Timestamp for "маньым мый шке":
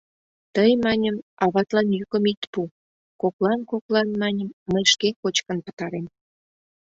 4.21-5.09